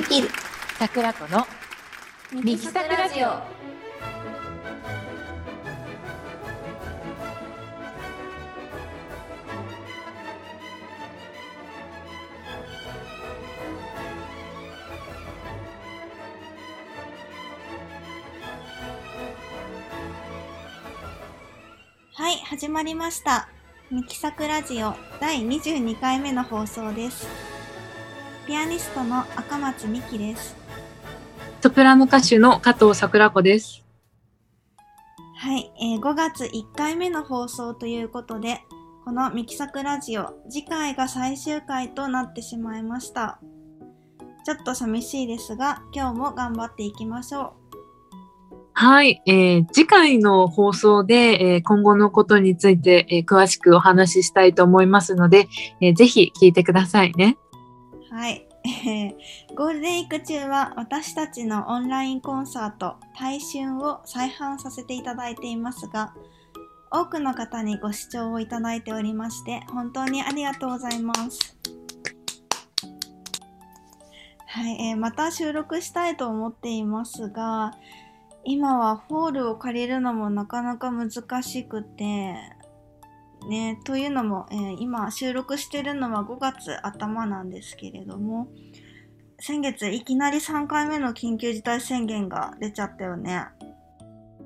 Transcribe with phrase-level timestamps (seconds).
[0.00, 0.28] できる。
[0.78, 1.44] 桜子の
[2.32, 3.26] ミキサクラジオ。
[3.26, 3.42] は
[22.30, 23.48] い始まりました。
[23.90, 27.57] ミキサクラジオ第22回目の放送です
[28.48, 30.56] ピアニストの赤松美希です。
[31.60, 33.84] ソプラノ歌手の加藤桜子です。
[35.36, 38.62] はい、えー5月1回目の放送ということで
[39.04, 43.38] このミキサクラジオ次回が最終回となってしまいました。
[44.46, 47.52] ちょっと寂しいですが今日も頑張っていきましょ
[48.72, 55.48] はい、えー次回の放送で、えー今後のことについて、えー詳しくお話ししたいと思いますので、
[55.82, 57.36] えーぜひ聞いてくださいね。
[58.10, 58.46] はい、
[59.54, 66.14] ゴールデンウィーク中は私たちのオンラインコンサート「大春」を再販させていただいていますが
[66.90, 71.58] 多くの方にご視聴をいただいておりまして本当にありがとうございます。
[74.46, 77.74] はい、えーまた収録したいと思っていますが
[78.44, 81.10] 今はホールを借りるのもなかなか難
[81.42, 82.34] しくて
[83.46, 88.48] ねというのも、えー今収録してるのは5月頭なんですけれども
[89.40, 93.46] 先月いきなり3回目の緊急事態宣言が出ちゃったよね。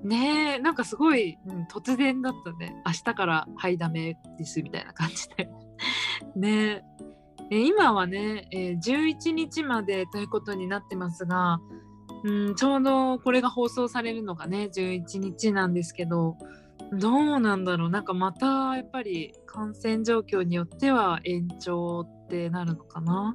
[0.04, 2.74] ねえ、なんかすごい、うん突然だったね。
[2.84, 5.48] 明日からはいダメですみたいな感じで。
[6.36, 6.84] ね
[7.50, 11.60] え今はね、えー11日までということになってますが、
[12.24, 16.36] うん、ちょうどこれが放送されるのがね11日なんですけど
[16.92, 23.34] どうなんだろうなんかまたやっぱり感染状況によっては延長ってなるのかな。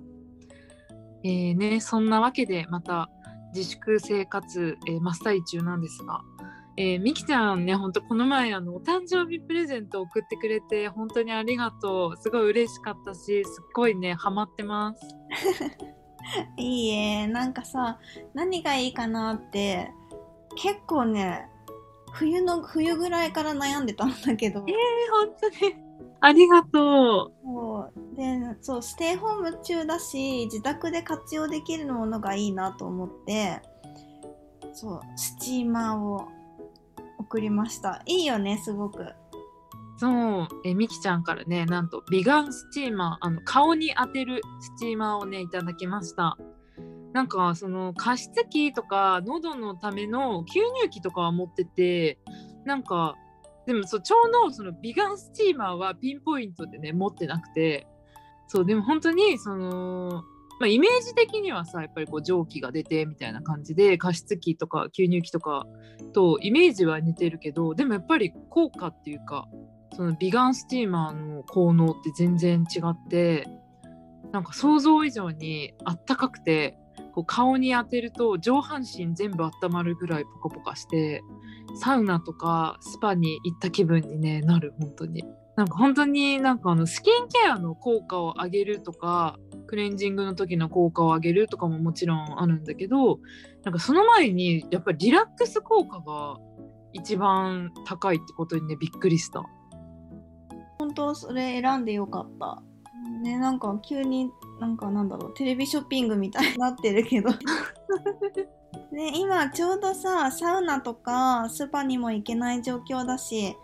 [1.24, 3.10] えーね、そんなわけでまた
[3.56, 6.22] 自粛生活、えー真っ最中なんですが、
[6.78, 15.16] えー、みきちゃんねほんとこの前あのお誕生日プレゼント送ってくれて本当にありがとうすごい嬉しかったしすっごいねハマってます。
[16.58, 18.00] いいえなんかさ
[18.36, 19.92] 何がいいかなって
[20.56, 21.50] 結構ね
[22.12, 24.64] 冬の冬ぐらいから悩んでたんだけど。
[24.68, 24.76] えー、
[25.12, 25.88] 本当に。
[26.20, 28.16] ありがとそう。
[28.16, 33.62] でそうステイホーム中だし自宅で活用できるものがいいなと思って
[34.74, 36.28] そうスチーマーを
[37.20, 38.02] 送りました。
[38.06, 39.04] いいよねすごく。
[39.04, 39.16] う
[39.98, 40.48] そう。
[40.66, 46.38] えーみきちゃんからねなんとビガンスチーマーあの顔に当てるスチーマーをねいただきました。
[47.14, 52.20] なんかその加湿器とか喉のための吸入器とかは持ってて
[52.66, 53.16] なんか
[53.66, 57.88] でもそうちょうどそのビガンスチーマーはピンポイントでね持ってなくて
[58.48, 60.24] そうでも本当にその、
[60.60, 65.66] まあ、イメージ的にはさやっぱりこう蒸気が出てみたいな感じで加湿器とか吸入器とか
[66.14, 69.48] とイメージは似てるけどでもやっぱり効果っていうか
[69.96, 73.48] そのビガンスチーマーの効能って全然違って
[74.32, 76.78] なんか想像以上にあったかくて
[77.18, 81.24] こう顔に当てると上半身全部温まるぐらいポカポカして
[81.82, 85.26] サウナとかスパに行った気分に、ね、なる本当に。
[85.56, 93.18] なんか本当になんかあのスキンケアの効果を上げるとかクレンジングの時の効果を上げるとかももちろんあるんだけど
[93.64, 96.38] なんかその前にやっぱりリラックス効果が
[96.94, 99.44] 一番高いってことにねびっくりした。
[100.78, 102.62] 本当それ選んでよかった
[103.08, 107.30] ねなんか急になんかなんだろうテレビショッピングみたいになってるけど
[108.92, 113.56] ね今ちょうどさサウナとかスパにも行けない状況だし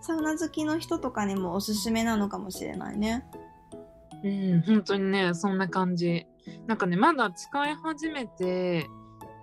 [0.00, 3.24] サウナ好きの人とかにもおすすめなのかもしれないね
[4.24, 6.26] うん、本当にね、そんな感じ。
[6.66, 8.88] なんかね、まだ使い始めて、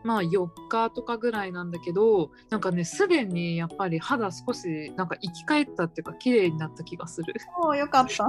[0.04, 7.36] まあ4日とかぐらいなんだけど、なんかね、すでにやっぱり肌少しなんか生き返ったっていうか、綺麗になった気がする。
[7.62, 8.28] おおよかった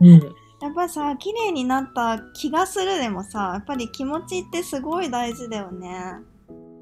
[0.00, 0.34] うん。
[0.60, 6.14] やっぱさ綺麗になった気がするでもさやっぱり気持ちってすごい大事だよね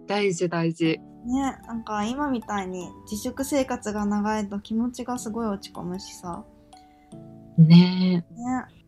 [0.07, 1.01] 大事大事。
[1.25, 6.45] ねなんか今みたいに自粛生活が長いと気持ちがすごい落ち込むしさ
[7.59, 8.35] ねえ。
[8.35, 8.83] ね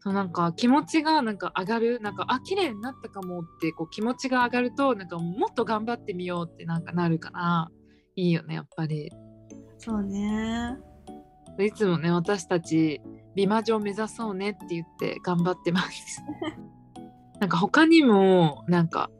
[0.00, 7.70] そうなんか気持ちがなんか上がる、なんか、あ、綺麗になったかもってこう気持ちが上がると、なんかもっと頑張ってみようってなんかなるから、
[8.14, 9.10] いいよね、やっぱり。
[9.78, 10.78] そうね
[11.58, 13.02] いつもね私たち
[13.34, 16.22] 美魔女を目指そうねって言って頑張ってます。
[17.40, 19.10] なんか他にもなんか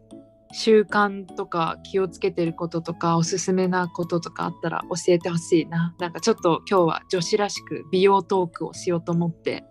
[0.52, 5.94] 習慣とか気をつけてることとかおすすめなこととかあったら教えてほしいな。
[5.98, 9.64] なんかちょっと今日は女子らしく美容トークをしようと思って。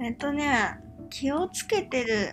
[0.00, 0.78] えっとね
[1.10, 2.32] 気をつけてる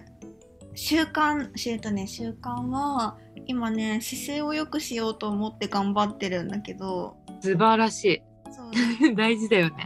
[0.73, 9.85] 習慣えっとね習慣は今ね姿勢を良くしようと思って頑張ってるんだけど素晴らしそうい 大事だよね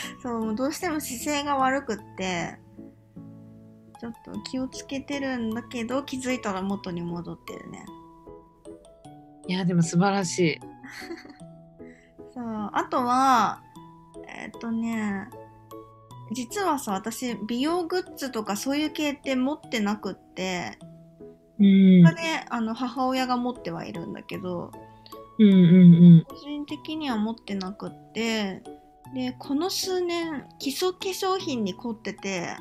[0.22, 2.58] そうどうしても姿勢が悪くって
[4.00, 7.84] ちょっと気をつけてるんだけど気づいたら元に戻ってるね。
[9.46, 10.60] いやでも素晴らしい。
[12.34, 13.62] そうあとは
[14.26, 15.28] えっとね
[16.32, 20.78] 実はさ私美容グッズとかそういう系って持ってなくって
[21.58, 22.04] うん。
[22.48, 24.72] あの母親が持ってはいるんだけど
[25.38, 26.24] うんうん。
[26.28, 28.62] 個人的には持ってなくって
[29.14, 32.56] でこの数年基礎化粧品に凝ってて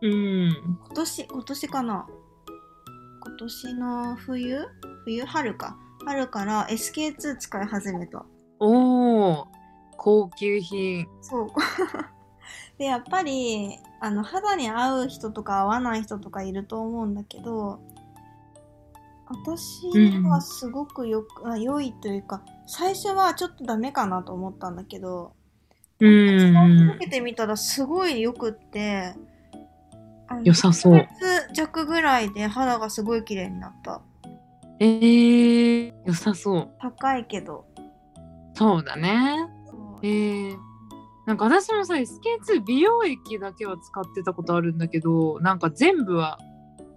[0.00, 0.12] うん。
[0.12, 2.06] うん今年今年かな？
[3.24, 4.66] 今年の冬？
[5.04, 5.24] 冬？
[5.24, 5.76] 春か？
[6.04, 8.24] 春から SK2 使い始めた。
[8.60, 9.48] おお
[9.96, 11.06] 高級品。
[11.20, 11.48] そう。
[12.78, 17.80] でやっぱりあの肌に合う人とか合わない人とかいると思うんだけど
[19.26, 19.90] 私
[20.22, 25.34] はすごくよく、あ良いというか最初はちょっとダメかなと思ったんだけど
[26.00, 26.38] うん。
[26.38, 26.86] 使いうん。
[26.88, 29.14] 続けてみたらすごいよくって
[30.44, 30.94] 良さそう。
[30.94, 34.02] 1ヶ月弱ぐらいで肌がすごい綺麗になった。
[34.80, 36.68] えー、良さそう。
[36.80, 37.66] 高いけど。
[38.54, 39.48] そうだね。
[40.02, 40.56] えー、
[41.26, 46.38] なんか私もさ SK2 美容液だけは使ってたことあるんだけどなんか全部は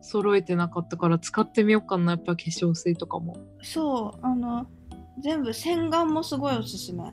[0.02, 3.38] 揃えてなかったから使ってみようかなやっぱ化粧水とかも。
[3.62, 4.68] そうあの
[5.20, 7.04] 全部洗顔もすごいおすすめ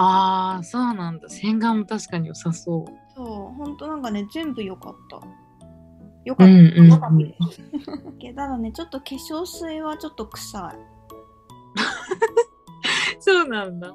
[0.00, 1.28] あーそうなんだ。
[1.28, 2.92] 洗顔も確かに良さそう。
[3.16, 5.20] そうほんとなんかね全部良かった。
[6.24, 6.90] 良かった、うんうん。
[6.90, 7.08] かった
[8.34, 10.78] ただねちょっと化粧水はちょっと臭い。
[13.18, 13.92] そうなんだ。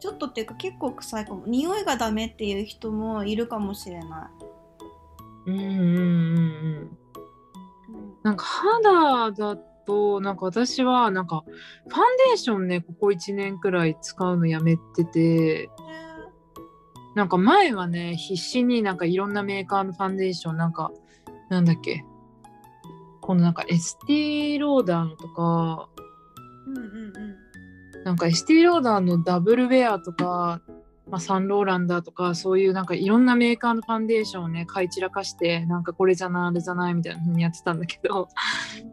[0.00, 1.46] ちょっとっていうか結構臭いかも。
[1.46, 4.30] 匂いがダメっていう人もいるかもしれな
[5.46, 5.80] うんうんうんう
[6.80, 6.98] ん。
[7.92, 11.44] い、なんか肌だとなんか私はなんか
[11.88, 15.70] ファンデーションねここ1年くらい使うのやめてて。
[17.14, 20.90] なんか前はね必死になんかいろんなメーカーのファンデーションなんか
[21.48, 22.04] なんだっけ。
[23.20, 25.88] このなんかエスティローダーのとか。
[26.66, 28.04] うんうんうん。
[28.04, 30.60] なんかエスティローダーのダブルウェアとか、
[31.08, 38.28] まあ、サンローランダーとかそういうなんかいろんなメーカーのファンデーションをね買い散らかしてなんかこれじゃないあれじゃないみたいな風にやってたんだけど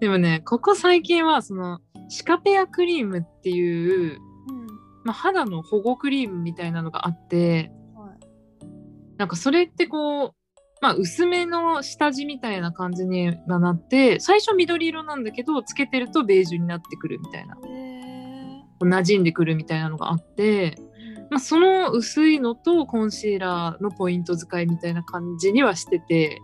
[0.01, 4.19] でもねここ最近はそのシカペアクリームっていう、
[4.49, 4.67] うん。
[5.05, 8.19] まあ、肌の保護クリームみたいなのがあってはい。
[9.17, 10.33] なんかそれってこう
[10.81, 17.55] まあ薄めの下地みたいな感じにはなって最初緑色なんだけどつけてるとベージュになってくるみたいな
[18.83, 20.91] 馴染んでくるみたいなのがあって、ー
[21.29, 26.41] まあ、その薄いのとコンシーラーのポイント使いみたいな感じにはしてて、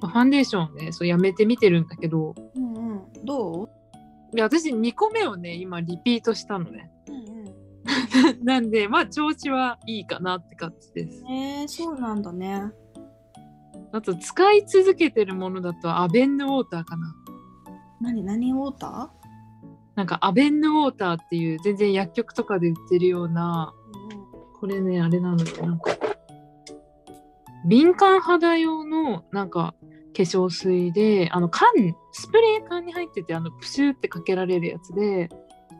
[0.00, 2.67] まあファンデーションをねそうやめてみてるんだけどうん
[2.98, 4.36] うんどう？
[4.36, 6.90] で私2個目をね今リピートしたのね。
[7.08, 7.20] うんう
[8.40, 8.44] ん。
[8.44, 11.24] なんでまあ調子はいいかなって感じです。
[11.30, 12.70] えー、そうなんだね。
[13.92, 17.14] あと使い続けてるものだとアベンヌウォーターかな。
[18.00, 19.10] 何何ウォータ
[19.96, 24.26] なんかアベンヌウォーターっていう全然薬局とかで売ってるようなー、うんうん。
[24.60, 25.66] これねあれなのよ。
[25.66, 25.90] なんか
[27.66, 29.74] 敏感肌用のなんか
[30.18, 31.68] 化粧水であの缶
[32.10, 35.28] スプレー缶に入っててあのプシューってかけられるやつで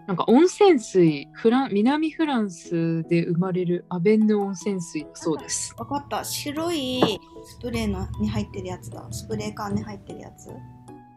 [0.07, 5.75] なんか温泉水フラン南フランスで生まれるアベンヌ温泉水だそうです。
[5.77, 6.25] わかった。
[6.25, 9.07] 白いスプレーのに入ってるやつだ。
[9.11, 10.49] スプレー缶に入ってるやつ。
[10.49, 10.55] わ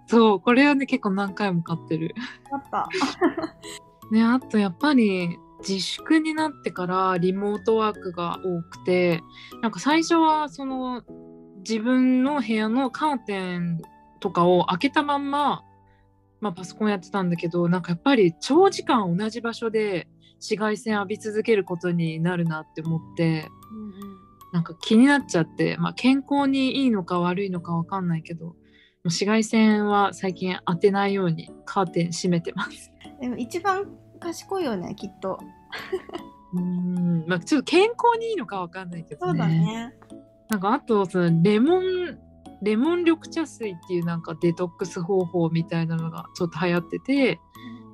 [0.07, 2.13] そうこれはね結構何回も買ってる。
[2.49, 2.89] かった。
[4.11, 9.21] ねあとやっぱり自粛になってからリモートワークが多くて
[9.61, 11.03] なんか最初はその
[11.67, 13.81] 自分の部屋のカーテン
[14.19, 15.63] とかを開けたまんま、
[16.39, 28.55] まあ、パソコンやってたんだけどなんかやっぱり長時間同じ場所で紫外線浴び続けることになるなって思ってうんうんなんか気になっちゃって、まあ、健康にいいのか悪いのかわかんないけど
[29.05, 32.91] 紫外線は最近当てないようにカーテン閉めてます。
[33.19, 33.87] でも一番
[34.19, 35.39] 賢いよねきっと
[36.53, 39.31] うーんまあ、ちょっと健康にいいのかわかんないけどね。
[39.31, 39.95] そうだね
[40.51, 42.19] なんかあとそのレモン
[42.61, 47.39] レモン緑茶水っていうなんかデトックス方法みたいなのがちょっと流行ってて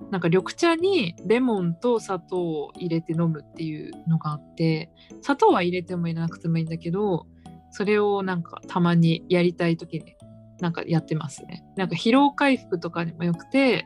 [0.09, 4.89] なんか緑茶にレモンと砂糖を入れて飲むっていうのがあって
[5.21, 7.27] 砂糖は入れても入れなくてもいいんだけど
[7.69, 10.15] それをなんかたまにやりたい時に
[10.59, 11.63] なんかやってますね。
[11.75, 13.85] なんか疲労回復とかにもよくて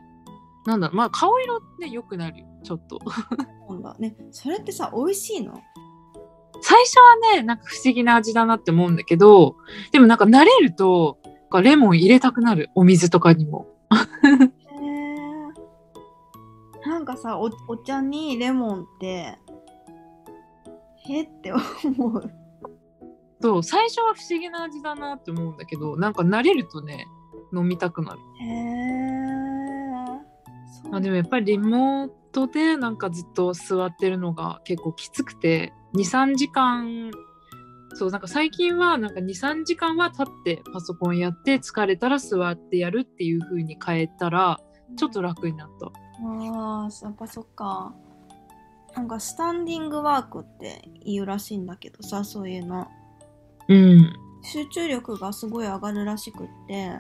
[0.66, 3.00] なんだろうまあ顔色ね良くなるちょっと。
[3.70, 5.60] なんだねそれってさ美味しいの？
[6.62, 9.56] 最初はねなんか不思議な味だなって思うんだけど
[9.92, 11.18] でもなんか慣れると
[11.50, 13.68] かレモン入れたくなるお水とかにも。
[16.86, 19.38] なんかさおお茶にレモンって
[21.08, 22.32] へって思う
[23.40, 27.08] そう最初は不思議な味だなって思うんだけどなんか慣れるとね
[27.54, 28.20] 飲みたくなる。
[28.40, 28.46] へ
[30.98, 37.12] えでもやっぱりリモートでなんかずっと座ってるのが結構きつくて23時間。
[37.94, 44.62] そうなんか最近はなんか23時間は立ってパソコンやって疲れたら座ってやるっていう風に変えたら
[44.96, 45.88] ちょっと楽になった。
[45.88, 45.92] あ
[46.86, 47.94] あやっぱそっか。
[48.96, 52.88] なんかスタンディングワークって言うらしいんだけどさそういうの。
[53.68, 54.14] うん。
[54.44, 57.00] 集中力がすごい上がるらしくって。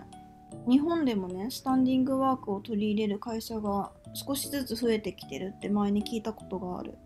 [0.67, 6.97] 日本でもねスタンディングワークを取り入れる会社が少しずつ増えてきてるって前に聞いたことがある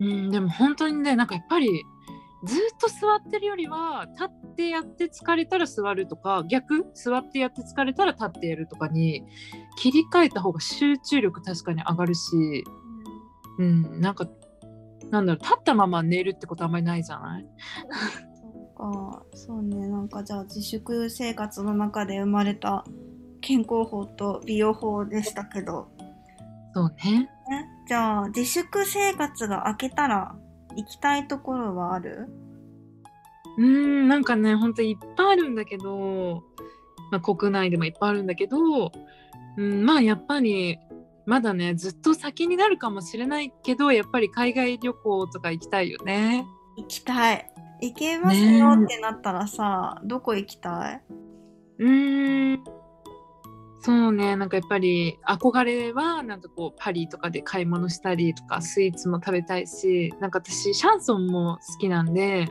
[0.00, 1.68] うん、でも本当にねなんかやっぱり
[2.44, 6.86] ずっと座ってるよりは立ってやって疲れたら座るとか逆？
[6.94, 9.24] 座ってやって疲れたら立ってやるとかに
[9.76, 12.64] 切り替えた方が集中力確かに上がるし、
[13.58, 14.28] うん、なんか
[15.10, 17.46] なんだろう立ったまま寝るってことあんまりないじゃない？
[18.76, 19.22] か。
[19.32, 19.88] そうね。
[19.88, 22.84] なんかじゃあ自粛生活の中で生まれた
[23.40, 25.88] 健康法と美容法でしたけど、
[26.74, 27.30] そうね。
[27.48, 30.34] ね、じゃあ自粛生活が明けたら
[30.76, 32.28] 行きたいところはある？
[33.58, 36.42] うんなんかねほんといっぱいあるんだけど、
[37.10, 38.92] まあ、国内でもいっぱいあるんだけど、
[39.56, 40.78] うん、まあやっぱり
[41.24, 46.44] まだねずっと先になるかもしれないけどやっぱり海外旅行とか行きたいよね。
[46.76, 47.50] 行きたい。
[47.80, 51.02] 行けますよってなったらさ、どこ行きたい？
[51.78, 52.64] うーん
[53.86, 54.34] そうね。
[54.34, 62.48] なんかやっぱり憧れはなんかこうパリとかで買い物したりとかスイーツも食べたいしなんか私シャンソンも好きなんで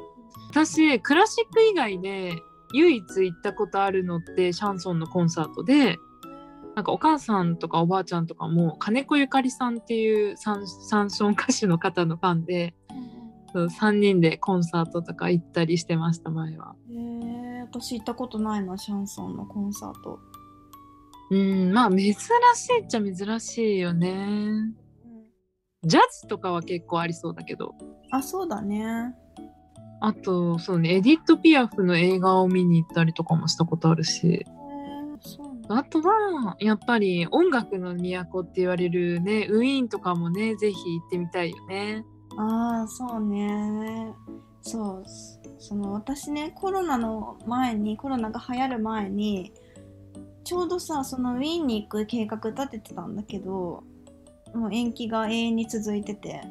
[0.49, 2.37] 私クラシック以外で
[2.71, 5.97] 唯一行ったことあるのってシャンソンのコンサートで
[6.73, 12.73] なんかお母さんとかおばあちゃんとかも金子ゆかりさんっていうサンション歌手の方のファンで
[13.51, 16.75] そう3人でコンサートとか行ったりしてました前は。
[16.89, 20.19] へえ私行ったことないなシャンソンのコンサート、
[21.31, 22.15] うんまあ珍し
[22.73, 24.73] いっちゃ珍しいよね。
[25.83, 27.75] ジャズとかは結構ありそうだけど。
[28.11, 29.15] あそうだね。
[30.01, 34.45] あとそうねエディット・ピアフの映画を見に行ったりとかもしたことあるし。
[35.67, 42.05] あとはやっぱり音楽の都って言われるねウィーンとかもねぜひ行ってみたいよね。
[42.37, 44.13] ああそうね。
[44.61, 45.03] そう
[45.59, 49.53] その私ねコロナの前にコロナが流行る前に
[50.45, 53.83] ちょうどさそのウィーンに行く計画立ててたんだけど
[54.53, 56.41] もう延期が永遠に続いてて。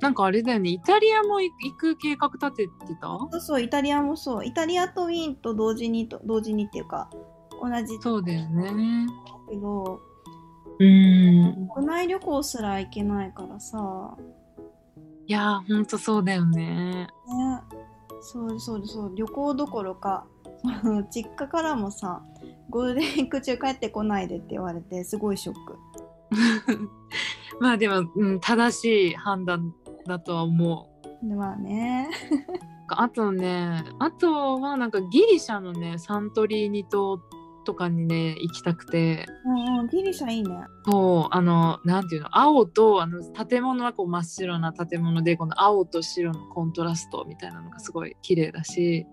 [0.00, 0.70] なんかあれだよね。
[0.70, 3.06] イタリアも行く計画立ててた？
[3.08, 4.46] そうそうイタリアもそう。
[4.46, 7.10] イタリアとウィーンと同時にと同時にっていうか
[7.62, 7.98] 同じ。
[8.00, 9.06] そうだよね。
[9.50, 10.00] けど
[10.78, 11.68] うん。
[11.74, 14.16] 国内旅行すら行けないからさ。
[15.26, 17.06] いやーほんとそうだよね。
[17.06, 17.08] ね。
[18.22, 19.14] そうそうそう。
[19.14, 20.26] 旅行どころか
[21.14, 22.22] 実家からもさ
[22.70, 25.78] ゴールデンウィーク中帰ってこないでって言われてすごいショック。
[27.60, 29.74] まあでも、うん、正しい判断
[30.06, 30.88] だとは思
[31.22, 31.28] う。
[31.28, 32.08] でまあね。
[32.88, 37.20] あとねあとはなんかギリシャのねサントリーニ島
[37.64, 39.26] とかにね行きたくて。
[39.44, 40.56] うんうんギリシャいいね。
[40.86, 49.06] そうあのなんていうの青とあの建物はこう真っ白な建物でこの青と白のコントラストみたいなのがすごい綺麗だし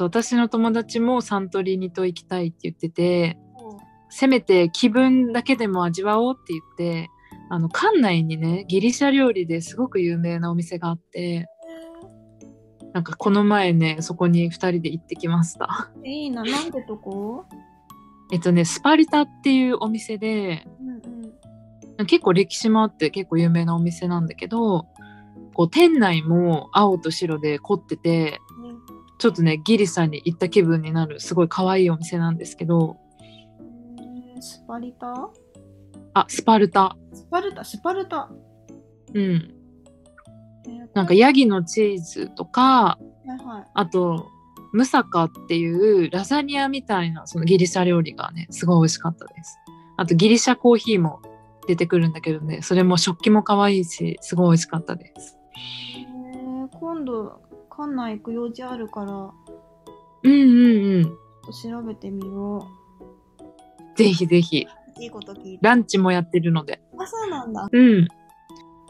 [0.00, 3.36] そう私の友達もサントリーニ島行きたいって言ってて
[4.08, 7.10] せめて気分だけでも味わおうって言って
[7.50, 11.48] あの館内にねギリシャ料理ですごく有名なお店があって
[12.94, 15.90] なんかこの前ねそこに2人で行ってきました。
[16.02, 16.44] いいな。
[16.44, 17.44] なんてとこ？
[18.32, 22.06] えっとねスパルタっていうお店でうんうん。
[22.06, 24.86] 結構歴史もあって結構有名なお店なんだけど
[25.52, 28.40] こう店内も青と白で凝ってて
[29.20, 32.96] ちょっとねギリシャに行った気分になるすごい可愛いお店なんですけど。
[34.00, 35.30] えースパリタ？
[36.14, 36.96] あスパルタ。
[37.12, 37.62] スパルタ？
[37.62, 38.30] スパルタ、
[39.14, 39.54] うん。
[40.66, 43.64] えーなんかヤギのチーズとかはいはい。
[43.74, 44.26] あと
[44.72, 49.58] ムサカっていうラザニアみたいなそのギリシャ料理がねすごい美味しかったです。
[49.98, 51.20] あとギリシャコーヒーも
[51.66, 55.36] 出てくるんだけどねそれも食器も可愛いしすごい美味しかったです。
[55.54, 57.42] えー今度
[57.80, 59.12] 館内行く用事あるから。
[60.22, 60.36] うんうん
[60.96, 61.04] うん。
[61.50, 62.68] 調べてみよ
[63.96, 64.66] ぜひぜひ。
[64.98, 66.80] ういいこと聞いたランチもやってるので。
[66.98, 67.68] あそうなんだ。
[67.72, 68.08] うん。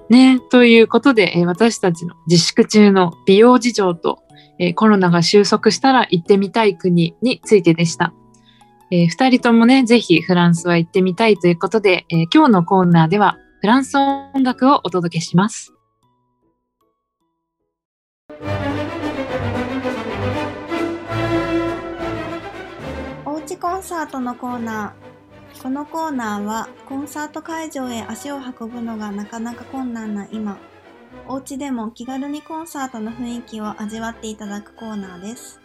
[0.09, 4.19] ねということで、えー私たちの自粛中の美容事情と、
[4.59, 8.13] えーコロナが収束したら行ってみたい国についてでした。
[8.91, 15.80] え2人ともね、ぜひフランスは行ってみたいということで、えー今日のコーナーではフランス音楽をお届けします。
[23.61, 25.63] コンサートのコーナー。
[25.63, 30.57] このコーナーはコンサート会場へ足を運ぶのがなかなか困難な今、
[31.29, 35.61] お家でも気軽にコンサートの雰囲気を味わっていただくコーナーです。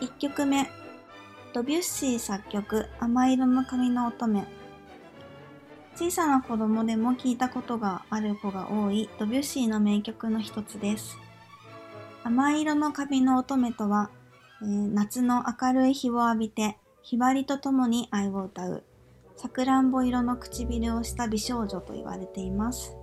[0.00, 0.68] 1曲目、
[1.52, 4.48] ドビュッシー作曲、甘色の髪の乙女。
[5.94, 11.16] 小さな子供でも聞いたことがある子が多いドビュッシーの名曲の一つです。
[12.24, 14.10] 甘色の髪の乙女とは、
[14.60, 18.82] えー夏の明るい日を浴びて、ひばりとともに愛を歌う、
[19.36, 22.96] さくらんぼ色の唇をした美少女と言われています。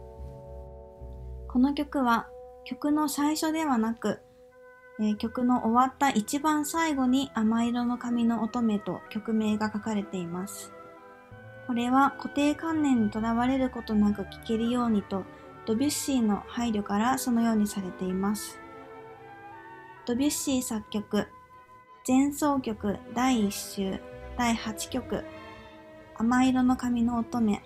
[1.47, 2.27] この曲は
[2.65, 4.19] 曲の最初ではなく、
[4.99, 10.73] えー曲の終わった一番最後に甘色の髪の乙女と曲名が書かれています。
[11.67, 15.23] これは固定観念にとらわれることなく聴けるようにと、
[15.65, 18.59] ドビュッシーの配慮からそのようにされています。
[20.05, 21.27] ドビュッシー作曲、
[22.07, 23.99] 前奏曲第1週
[24.37, 25.23] 第8曲、
[26.13, 27.63] 甘色の髪の乙女。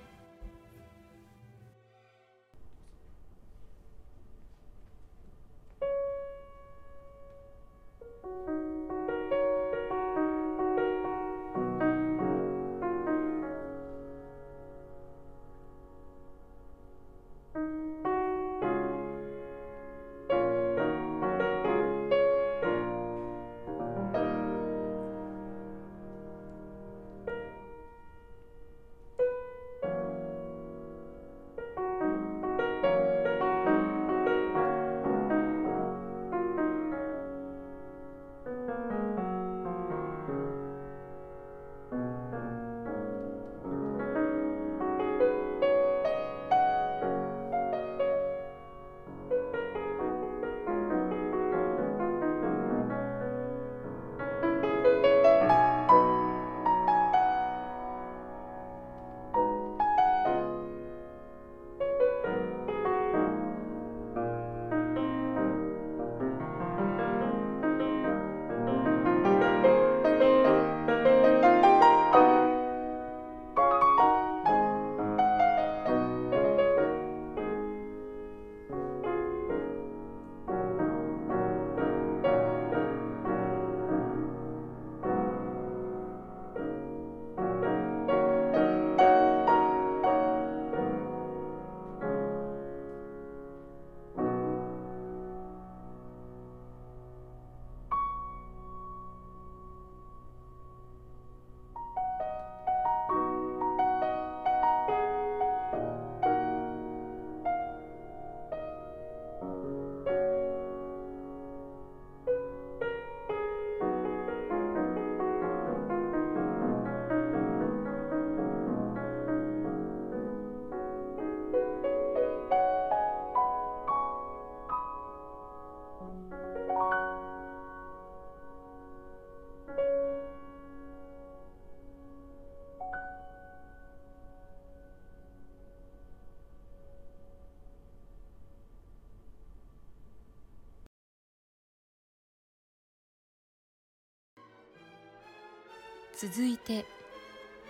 [146.21, 146.85] 続いて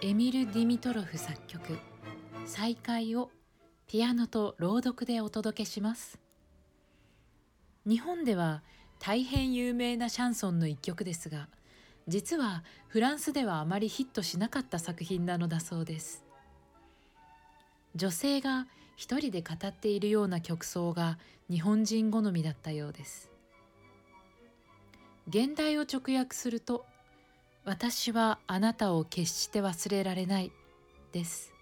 [0.01, 1.77] エミル・ディミトロフ作曲
[2.47, 3.29] 「再会」を
[3.85, 6.17] ピアノと朗読でお届けします。
[7.85, 8.63] 日本では
[8.97, 11.47] 大変有名なシャンソンの一曲ですが
[12.07, 16.25] 実はフランスではあまりヒットしなかった作品なのだそうです。
[17.93, 21.19] 女性が一人で語っているような曲奏が
[21.51, 23.29] 日本人好みだったようです。
[25.27, 26.87] 現代を直訳すると
[27.69, 30.51] 「私はあなたを決して忘れられない」
[31.13, 31.53] です。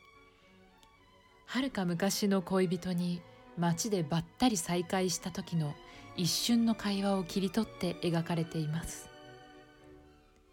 [1.46, 3.22] はるか昔の恋人に
[3.58, 5.76] 街でばったり再会した時の
[6.15, 9.10] 一瞬の会話を切り取って描かれています。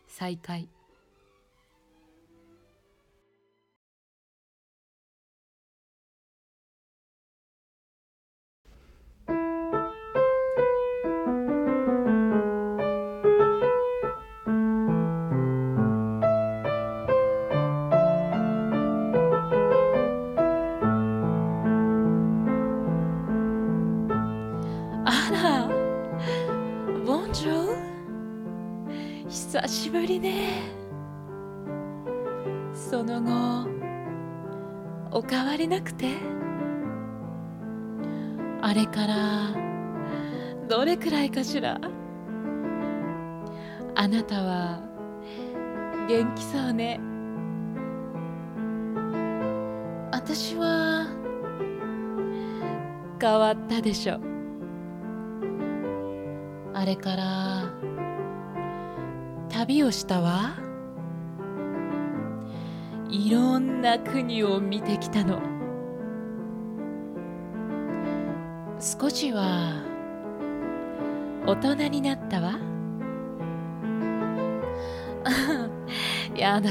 [0.09, 0.67] 再会。
[35.65, 36.09] りなくて？
[38.61, 39.55] あれから
[40.69, 41.81] どれくらいかしら？
[43.95, 44.81] あなたは
[46.07, 47.01] 元気そうね。
[50.13, 51.07] 私は
[53.19, 54.21] 変わったでしょ。
[56.75, 57.73] あれから
[59.49, 60.57] 旅をしたわ。
[63.09, 65.54] いろんな国を見てきたの。
[68.85, 69.83] 少しは
[71.47, 72.59] 大人になったわ。
[76.37, 76.69] やだ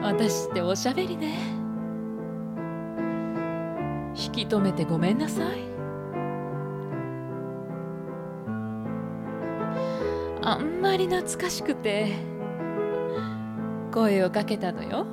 [0.00, 1.34] 私っておしゃべりね。
[4.14, 5.58] 引き止めてごめんなさい。
[10.42, 12.12] あんまり懐かしくて
[13.92, 15.04] 声をかけたのよ。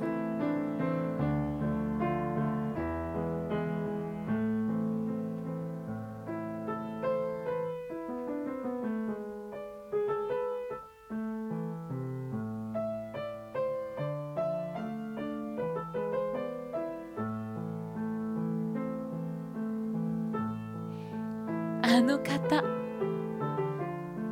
[21.90, 22.62] あの方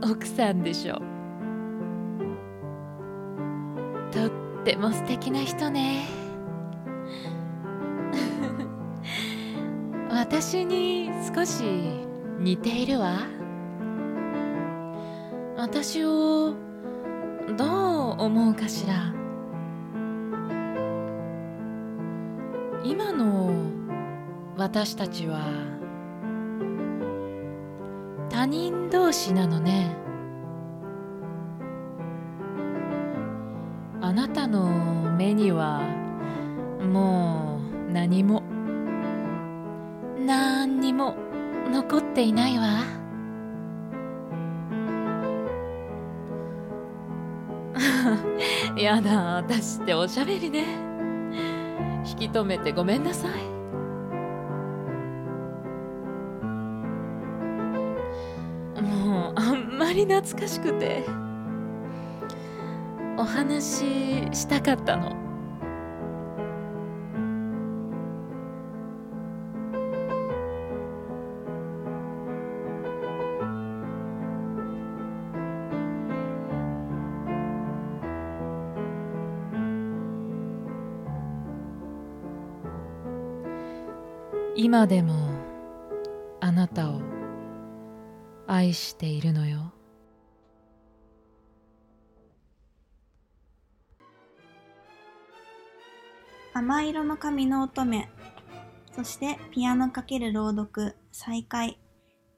[0.03, 0.99] 奥さんでしょ
[4.13, 4.31] とっ
[4.63, 6.05] ても素敵な人ね。
[10.11, 11.65] 私に少し
[12.39, 13.21] 似ているわ。
[15.57, 16.55] 私を
[17.57, 17.65] ど
[18.19, 19.15] う思うかしら。
[22.85, 23.51] 今の
[24.59, 25.76] 私たちは
[29.33, 29.95] なのね。
[34.01, 34.69] あなたの
[35.17, 35.81] 目には
[36.93, 37.59] も
[37.89, 38.43] う何も
[40.19, 41.17] 何にも
[41.71, 42.85] 残っていないわ。
[48.77, 50.65] やだ私っておしゃべりね。
[52.07, 53.56] 引き止めてごめんなさい。
[59.97, 61.27] り懐かしくて。
[63.19, 65.17] お話ししたかったの。
[84.59, 85.31] 今でも
[86.41, 87.01] あなたを
[88.47, 89.76] 愛しているのよ。
[96.59, 98.09] 甘色の髪の乙女、
[98.95, 101.79] そしてピアノ×朗読、再開。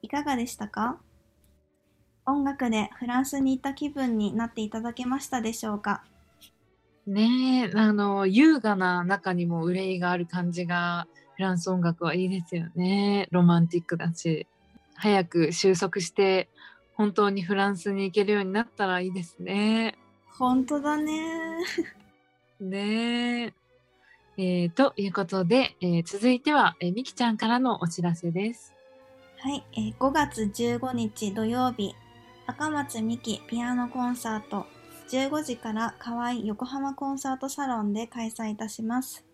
[0.01, 0.99] いかがでしたか？
[2.25, 6.03] 音楽でフランスに行った気分になっていただけましたでしょうか？
[7.07, 13.29] ねえあの優雅な中にも憂いがある感じがフランス音楽はいいですよね。
[13.31, 14.47] ロマンティックだし。
[14.95, 16.49] 早く収束して
[16.93, 19.97] 本当にフランスに行けるようになったらいいですね。
[20.37, 21.63] 本当だね。
[22.59, 23.53] ねえ
[24.41, 28.73] えーということで、えー続いては、えーみきちゃんからのお知らせです
[29.37, 31.93] はい、えー5月15日土曜日、
[32.47, 34.65] 赤松美希ピアノコンサート、
[35.09, 39.25] 15時から河合横浜コンサートサロンで開催いたします。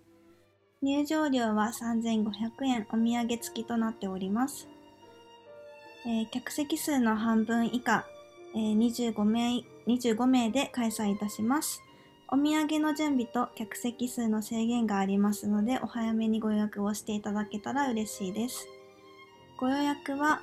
[0.82, 4.68] 入場料は3500円お土産付きとなっております。
[6.08, 8.08] えー客席数の半分以下、
[8.56, 11.84] えー25名、25名で開催いたします。
[12.28, 18.68] お土産の準備と客席数の制限がありますので、お早めにご予約をしていただけたら嬉しいです。
[19.58, 20.42] ご予約は、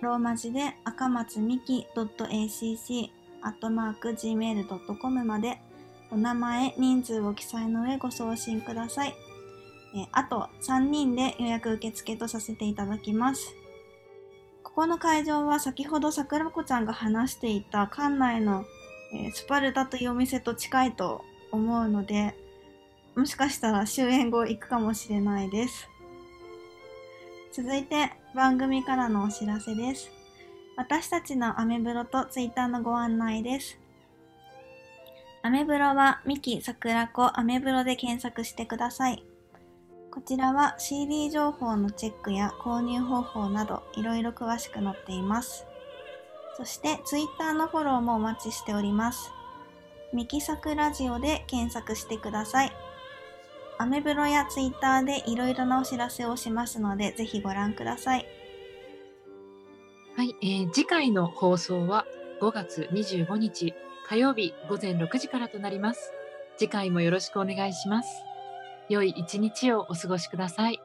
[0.00, 3.10] ローマ字で赤松美希 .acc
[3.42, 5.60] アットマーク gmail.com まで
[6.10, 9.14] お名前、人数を記載の上ご送信ください。
[9.94, 13.54] えあと3人で予約受付とさせていただきます。
[14.62, 18.64] ここの会場は先ほど桜子ちゃんが話していた館内の、
[19.12, 22.34] えスパルタというお店と近いと思うので、
[23.16, 25.88] もしかしたら終演後行くかもしれないです。
[27.52, 30.10] 続いて番組からのお知らせです。
[30.76, 33.78] 私たちのアメブロとツイッターのご案内です。
[35.42, 39.24] アメブロはミキ桜子アメブロで検索してください。
[40.10, 45.66] こちらは CD 情報のチェックや購入方法などいろいろ詳しく載っています。
[46.58, 49.30] そしてツイッターのフォローもお待ちしております。
[50.12, 52.72] ミキサクラジオで検索してください。
[53.78, 58.26] アメブロやツイッターでいろいろなお知らせをしますので、ぜひご覧ください。
[60.16, 62.04] はい、えー次回の放送は
[62.40, 63.72] 5月25日
[64.08, 66.12] 火曜日午前6時からとなります。
[66.56, 68.08] 次回もよろしくお願いします。
[68.88, 70.80] 良い一日をお過ごしください。